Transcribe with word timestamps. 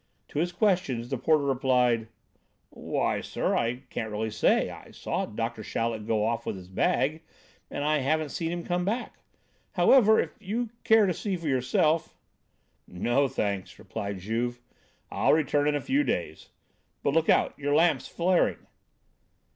To 0.29 0.39
his 0.39 0.51
questions, 0.51 1.09
the 1.09 1.17
porter 1.19 1.43
replied: 1.43 2.07
"Why, 2.71 3.21
sir, 3.21 3.55
I 3.55 3.83
can't 3.91 4.09
really 4.09 4.31
say. 4.31 4.71
I 4.71 4.89
saw 4.89 5.27
Doctor 5.27 5.61
Chaleck 5.61 6.07
go 6.07 6.25
off 6.25 6.43
with 6.43 6.55
his 6.55 6.69
bag 6.69 7.21
and 7.69 7.83
I 7.83 7.99
haven't 7.99 8.29
seen 8.29 8.51
him 8.51 8.63
come 8.63 8.83
back. 8.83 9.19
However, 9.73 10.19
if 10.19 10.35
you 10.41 10.71
care 10.83 11.05
to 11.05 11.13
see 11.13 11.37
for 11.37 11.47
yourself" 11.47 12.17
"No, 12.87 13.27
thanks," 13.27 13.77
replied 13.77 14.17
Juve, 14.17 14.59
"I'll 15.11 15.33
return 15.33 15.67
in 15.67 15.75
a 15.75 15.79
few 15.81 16.03
days. 16.03 16.49
But 17.03 17.13
look 17.13 17.29
out, 17.29 17.53
your 17.59 17.75
lamp's 17.75 18.07
flaring!" 18.07 18.65